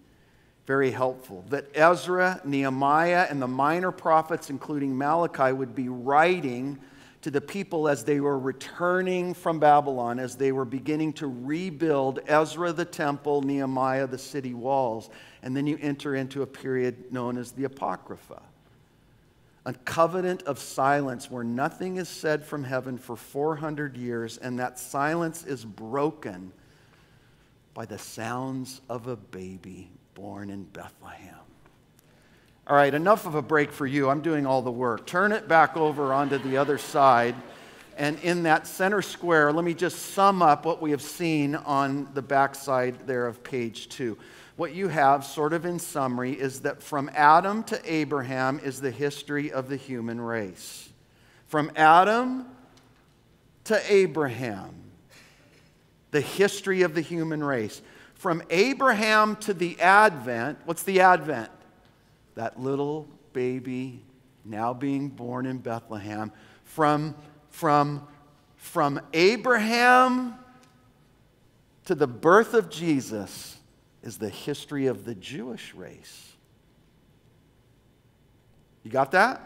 [0.65, 1.45] very helpful.
[1.49, 6.79] That Ezra, Nehemiah, and the minor prophets, including Malachi, would be writing
[7.21, 12.19] to the people as they were returning from Babylon, as they were beginning to rebuild
[12.27, 15.09] Ezra the temple, Nehemiah the city walls.
[15.41, 18.41] And then you enter into a period known as the Apocrypha.
[19.65, 24.77] A covenant of silence where nothing is said from heaven for 400 years, and that
[24.77, 26.51] silence is broken
[27.73, 31.35] by the sounds of a baby born in Bethlehem.
[32.67, 34.09] All right, enough of a break for you.
[34.09, 35.05] I'm doing all the work.
[35.05, 37.35] Turn it back over onto the other side.
[37.97, 42.09] And in that center square, let me just sum up what we have seen on
[42.13, 44.17] the backside there of page two.
[44.55, 48.91] What you have, sort of in summary, is that from Adam to Abraham is the
[48.91, 50.89] history of the human race.
[51.47, 52.45] From Adam
[53.65, 54.73] to Abraham,
[56.11, 57.81] the history of the human race.
[58.13, 61.51] From Abraham to the Advent, what's the Advent?
[62.35, 64.01] That little baby
[64.45, 66.31] now being born in Bethlehem.
[66.63, 67.15] From,
[67.49, 68.07] from,
[68.55, 70.35] from Abraham
[71.85, 73.54] to the birth of Jesus
[74.05, 76.31] is the history of the Jewish race.
[78.83, 79.41] You got that?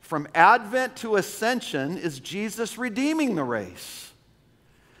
[0.00, 4.12] From Advent to Ascension is Jesus redeeming the race.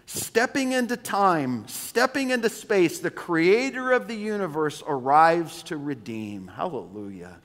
[0.06, 6.46] Stepping into time, stepping into space, the creator of the universe arrives to redeem.
[6.46, 7.38] Hallelujah.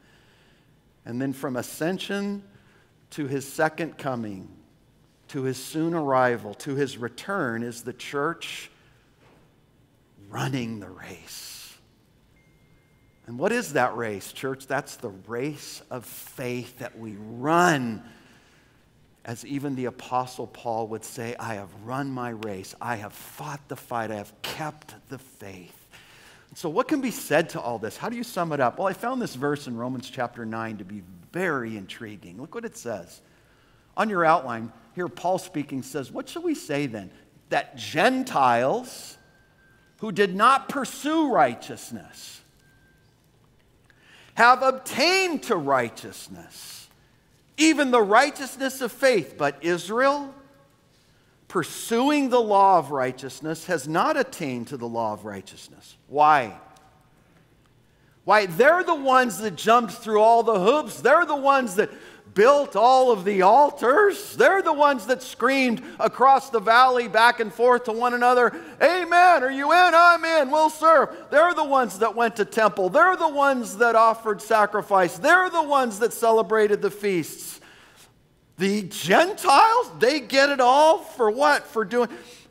[1.03, 2.43] And then from ascension
[3.11, 4.49] to his second coming,
[5.29, 8.68] to his soon arrival, to his return, is the church
[10.29, 11.77] running the race.
[13.27, 14.65] And what is that race, church?
[14.65, 18.03] That's the race of faith that we run.
[19.23, 23.67] As even the Apostle Paul would say, I have run my race, I have fought
[23.67, 25.75] the fight, I have kept the faith.
[26.55, 27.95] So, what can be said to all this?
[27.95, 28.79] How do you sum it up?
[28.79, 32.41] Well, I found this verse in Romans chapter 9 to be very intriguing.
[32.41, 33.21] Look what it says.
[33.95, 37.11] On your outline, here Paul speaking says, What shall we say then?
[37.49, 39.18] That Gentiles
[39.99, 42.39] who did not pursue righteousness
[44.39, 46.87] have obtained to righteousness,
[47.57, 49.35] even the righteousness of faith.
[49.37, 50.33] But Israel,
[51.49, 55.97] pursuing the law of righteousness, has not attained to the law of righteousness.
[56.07, 56.57] Why?
[58.23, 61.01] Why, they're the ones that jumped through all the hoops.
[61.01, 61.89] They're the ones that
[62.39, 64.37] built all of the altars.
[64.37, 69.43] They're the ones that screamed across the valley back and forth to one another, Amen.
[69.43, 69.91] Are you in?
[69.93, 70.49] I'm in.
[70.49, 71.09] We'll serve.
[71.31, 72.87] They're the ones that went to temple.
[72.87, 75.17] They're the ones that offered sacrifice.
[75.17, 77.59] They're the ones that celebrated the feasts.
[78.57, 81.67] The Gentiles, they get it all for what?
[81.67, 82.07] For doing.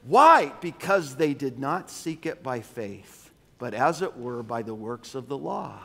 [0.07, 0.53] Why?
[0.61, 5.15] Because they did not seek it by faith, but as it were by the works
[5.15, 5.81] of the law.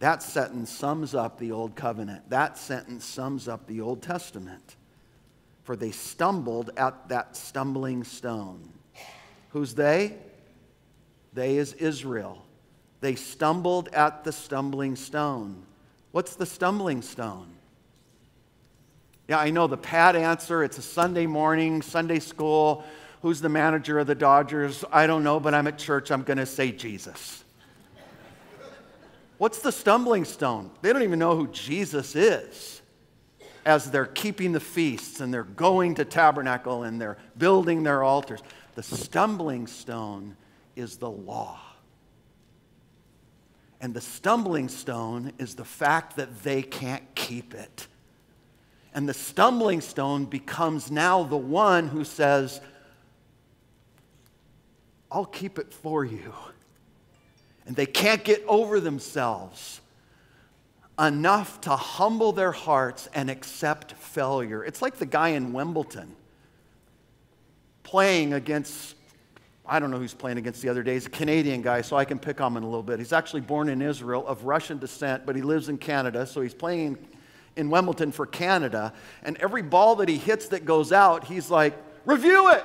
[0.00, 2.28] That sentence sums up the Old Covenant.
[2.30, 4.76] That sentence sums up the Old Testament.
[5.62, 8.70] For they stumbled at that stumbling stone.
[9.50, 10.16] Who's they?
[11.32, 12.44] They is Israel.
[13.00, 15.62] They stumbled at the stumbling stone.
[16.12, 17.48] What's the stumbling stone?
[19.28, 20.64] Yeah, I know the pat answer.
[20.64, 22.84] It's a Sunday morning, Sunday school.
[23.22, 24.84] Who's the manager of the Dodgers?
[24.92, 26.10] I don't know, but I'm at church.
[26.10, 27.43] I'm going to say Jesus.
[29.44, 30.70] What's the stumbling stone?
[30.80, 32.80] They don't even know who Jesus is
[33.66, 38.40] as they're keeping the feasts and they're going to tabernacle and they're building their altars.
[38.74, 40.38] The stumbling stone
[40.76, 41.60] is the law.
[43.82, 47.86] And the stumbling stone is the fact that they can't keep it.
[48.94, 52.62] And the stumbling stone becomes now the one who says,
[55.10, 56.32] I'll keep it for you
[57.66, 59.80] and they can't get over themselves
[60.98, 64.64] enough to humble their hearts and accept failure.
[64.64, 66.14] It's like the guy in Wimbledon
[67.82, 68.94] playing against,
[69.66, 70.94] I don't know who's playing against the other day.
[70.94, 72.98] He's a Canadian guy, so I can pick on him a little bit.
[72.98, 76.54] He's actually born in Israel of Russian descent, but he lives in Canada, so he's
[76.54, 76.98] playing
[77.56, 78.92] in Wimbledon for Canada.
[79.22, 82.64] And every ball that he hits that goes out, he's like, review it.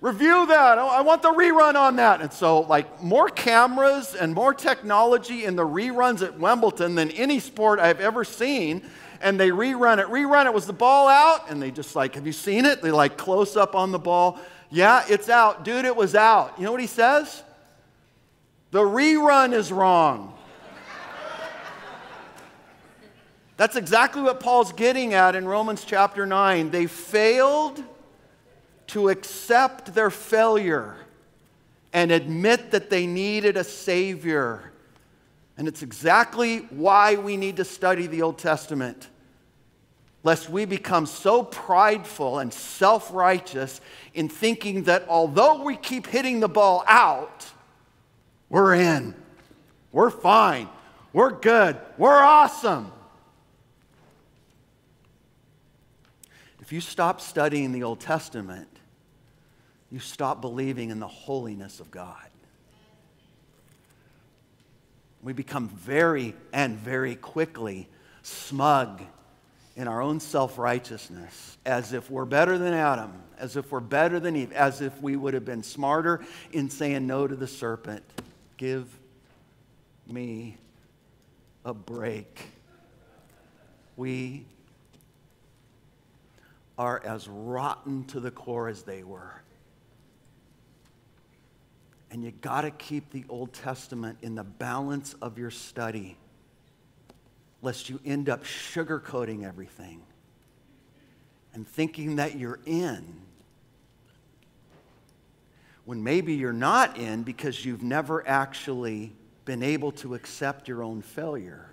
[0.00, 0.78] Review that.
[0.78, 2.20] I want the rerun on that.
[2.20, 7.40] And so, like, more cameras and more technology in the reruns at Wimbledon than any
[7.40, 8.82] sport I've ever seen.
[9.22, 10.06] And they rerun it.
[10.08, 10.52] Rerun it.
[10.52, 11.50] Was the ball out?
[11.50, 12.82] And they just like, have you seen it?
[12.82, 14.38] They like close up on the ball.
[14.70, 15.64] Yeah, it's out.
[15.64, 16.58] Dude, it was out.
[16.58, 17.42] You know what he says?
[18.72, 20.34] The rerun is wrong.
[23.56, 26.70] That's exactly what Paul's getting at in Romans chapter 9.
[26.70, 27.82] They failed
[28.88, 30.96] to accept their failure
[31.92, 34.72] and admit that they needed a Savior.
[35.56, 39.08] And it's exactly why we need to study the Old Testament.
[40.22, 43.80] Lest we become so prideful and self righteous
[44.12, 47.46] in thinking that although we keep hitting the ball out,
[48.48, 49.14] we're in,
[49.92, 50.68] we're fine,
[51.12, 52.92] we're good, we're awesome.
[56.60, 58.75] If you stop studying the Old Testament,
[59.90, 62.28] you stop believing in the holiness of God.
[65.22, 67.88] We become very and very quickly
[68.22, 69.02] smug
[69.76, 74.18] in our own self righteousness, as if we're better than Adam, as if we're better
[74.18, 78.02] than Eve, as if we would have been smarter in saying no to the serpent.
[78.56, 78.88] Give
[80.06, 80.56] me
[81.64, 82.40] a break.
[83.96, 84.46] We
[86.78, 89.42] are as rotten to the core as they were.
[92.10, 96.16] And you got to keep the Old Testament in the balance of your study,
[97.62, 100.02] lest you end up sugarcoating everything
[101.52, 103.22] and thinking that you're in
[105.86, 109.12] when maybe you're not in because you've never actually
[109.44, 111.70] been able to accept your own failure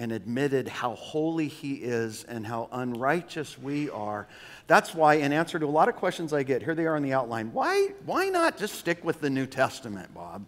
[0.00, 4.26] and admitted how holy He is and how unrighteous we are.
[4.66, 7.02] That's why, in answer to a lot of questions I get, here they are in
[7.02, 7.52] the outline.
[7.52, 10.46] Why, why not just stick with the New Testament, Bob?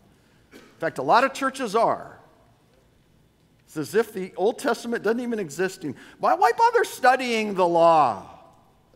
[0.55, 2.18] In fact, a lot of churches are.
[3.66, 5.84] It's as if the Old Testament doesn't even exist.
[6.18, 8.30] Why, why bother studying the law?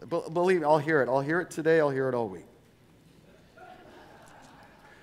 [0.09, 1.09] believe me, I'll hear it.
[1.11, 2.47] I'll hear it today, I'll hear it all week.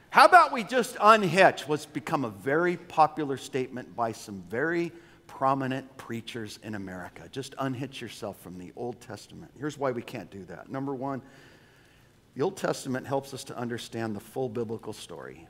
[0.09, 4.91] How about we just unhitch what's become a very popular statement by some very
[5.37, 7.23] prominent preachers in America?
[7.31, 9.51] Just unhitch yourself from the Old Testament.
[9.57, 10.69] Here's why we can't do that.
[10.69, 11.23] Number one,
[12.35, 15.47] the Old Testament helps us to understand the full biblical story.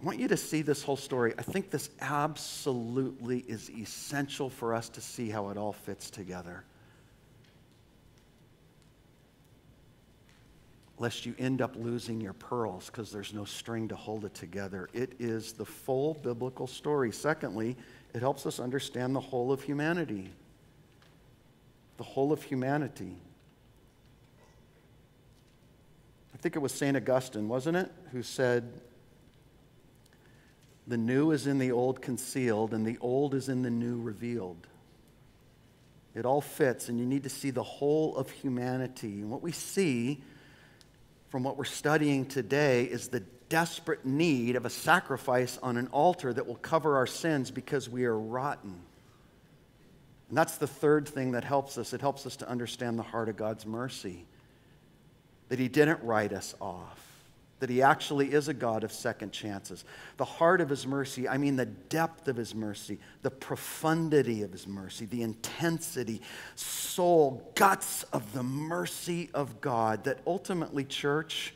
[0.00, 1.34] I want you to see this whole story.
[1.38, 6.64] I think this absolutely is essential for us to see how it all fits together.
[10.98, 14.88] lest you end up losing your pearls because there's no string to hold it together.
[14.92, 17.12] It is the full biblical story.
[17.12, 17.76] Secondly,
[18.14, 20.30] it helps us understand the whole of humanity.
[21.96, 23.16] The whole of humanity.
[26.34, 26.96] I think it was St.
[26.96, 28.80] Augustine, wasn't it, who said,
[30.86, 34.68] The new is in the old concealed, and the old is in the new revealed.
[36.14, 39.20] It all fits, and you need to see the whole of humanity.
[39.20, 40.22] And what we see
[41.28, 46.32] from what we're studying today is the desperate need of a sacrifice on an altar
[46.32, 48.80] that will cover our sins because we are rotten.
[50.28, 51.92] And that's the third thing that helps us.
[51.92, 54.26] It helps us to understand the heart of God's mercy.
[55.48, 57.07] That He didn't write us off,
[57.60, 59.84] that He actually is a God of second chances.
[60.16, 64.52] The heart of His mercy, I mean the depth of His mercy, the profundity of
[64.52, 66.22] His mercy, the intensity,
[66.54, 70.04] soul, guts of the mercy of God.
[70.04, 71.54] That ultimately, church,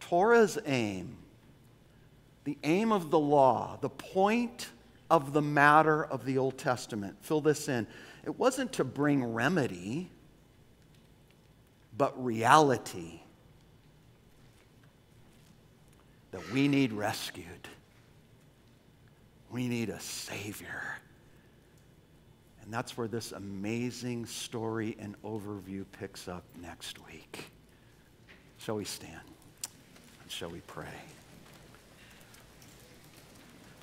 [0.00, 1.16] Torah's aim,
[2.44, 4.68] the aim of the law, the point
[5.10, 7.86] of the matter of the Old Testament, fill this in.
[8.24, 10.10] It wasn't to bring remedy,
[11.96, 13.20] but reality
[16.36, 17.46] that we need rescued.
[19.50, 20.82] We need a Savior.
[22.62, 27.46] And that's where this amazing story and overview picks up next week.
[28.58, 29.22] Shall we stand?
[30.20, 30.84] And shall we pray?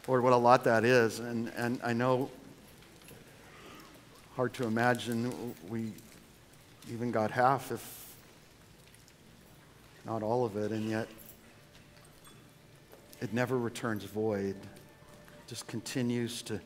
[0.08, 1.22] Lord, what a lot that is.
[1.22, 2.30] And, and I know,
[4.36, 5.92] hard to imagine we
[6.92, 8.16] even got half, if
[10.06, 11.08] not all of it, and yet
[13.24, 14.58] it never returns void.
[14.58, 16.60] It just continues to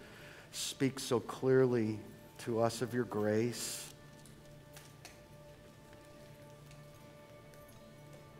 [0.51, 1.99] speak so clearly
[2.39, 3.93] to us of your grace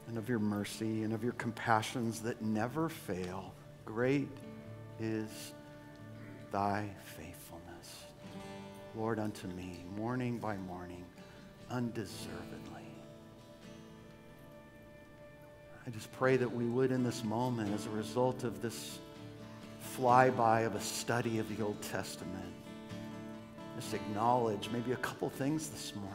[0.08, 3.54] and of your mercy and of your compassions that never fail.
[3.86, 4.30] Great
[5.00, 5.54] is
[6.52, 8.06] thy faithfulness.
[8.96, 11.06] Lord, unto me, morning by morning,
[11.70, 12.77] undeservedly.
[15.88, 19.00] I just pray that we would, in this moment, as a result of this
[19.96, 22.54] flyby of a study of the Old Testament,
[23.78, 26.12] just acknowledge maybe a couple things this morning.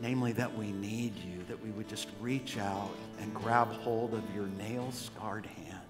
[0.00, 4.22] Namely, that we need you, that we would just reach out and grab hold of
[4.36, 5.80] your nail scarred hand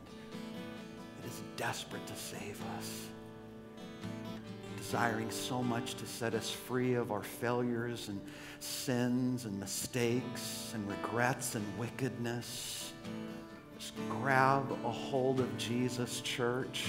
[1.21, 3.09] that is desperate to save us,
[4.91, 8.21] desiring so much to set us free of our failures and
[8.59, 12.93] sins and mistakes and regrets and wickedness.
[13.79, 16.87] Just grab a hold of Jesus, church.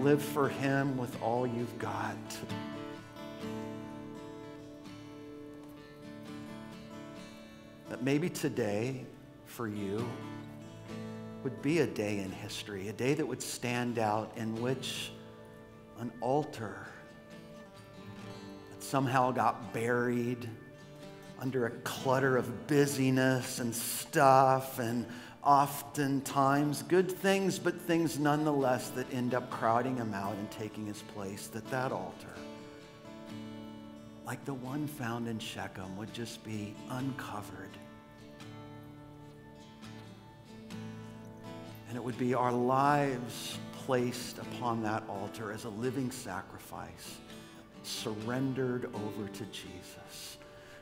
[0.00, 2.16] Live for Him with all you've got.
[7.90, 9.06] That maybe today,
[9.46, 10.04] for you,
[11.44, 15.12] would be a day in history, a day that would stand out in which
[16.02, 16.86] an altar
[18.70, 20.48] that somehow got buried
[21.38, 25.06] under a clutter of busyness and stuff and
[25.42, 31.02] oftentimes good things but things nonetheless that end up crowding him out and taking his
[31.14, 32.28] place that that altar
[34.26, 37.70] like the one found in shechem would just be uncovered.
[41.88, 47.16] And it would be our lives placed upon that altar as a living sacrifice
[47.82, 50.38] surrendered over to Jesus,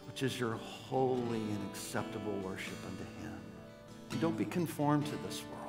[0.06, 3.40] which is your holy and acceptable worship unto him.
[4.10, 5.60] And don't be conformed to this world.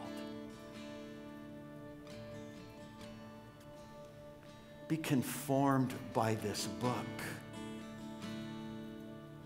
[4.88, 6.96] Be conformed by this book,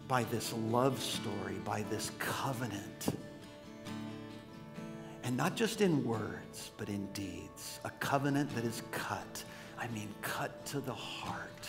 [0.08, 3.16] by this love story, by this covenant.
[5.36, 7.82] And not just in words, but in deeds.
[7.84, 9.44] A covenant that is cut.
[9.78, 11.68] I mean, cut to the heart.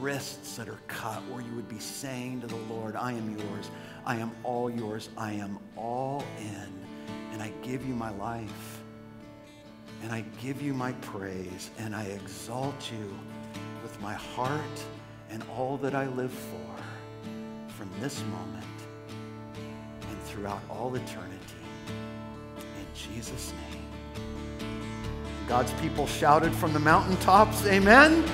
[0.00, 3.70] Wrists that are cut, where you would be saying to the Lord, I am yours.
[4.04, 5.08] I am all yours.
[5.16, 6.68] I am all in.
[7.32, 8.80] And I give you my life.
[10.02, 11.70] And I give you my praise.
[11.78, 13.16] And I exalt you
[13.84, 14.84] with my heart
[15.30, 16.82] and all that I live for
[17.68, 18.66] from this moment
[20.10, 21.39] and throughout all eternity.
[23.08, 24.68] Jesus' name.
[25.48, 28.24] God's people shouted from the mountaintops, Amen.